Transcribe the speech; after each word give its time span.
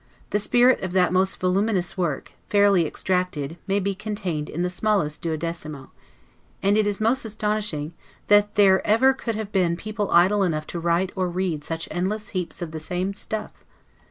The 0.31 0.39
spirit 0.39 0.81
of 0.81 0.93
that 0.93 1.13
most 1.13 1.39
voluminous 1.39 1.95
work, 1.95 2.31
fairly 2.49 2.87
extracted, 2.87 3.59
may 3.67 3.79
be 3.79 3.93
contained 3.93 4.49
in 4.49 4.63
the 4.63 4.69
smallest 4.71 5.21
duodecimo; 5.21 5.91
and 6.63 6.75
it 6.75 6.87
is 6.87 6.99
most 6.99 7.23
astonishing, 7.23 7.93
that 8.25 8.55
there 8.55 8.83
ever 8.87 9.13
could 9.13 9.35
have 9.35 9.51
been 9.51 9.77
people 9.77 10.09
idle 10.09 10.41
enough 10.41 10.65
to 10.73 10.79
write 10.79 11.11
or 11.15 11.29
read 11.29 11.63
such 11.63 11.87
endless 11.91 12.29
heaps 12.29 12.63
of 12.63 12.71
the 12.71 12.79
same 12.79 13.13
stuff. 13.13 13.51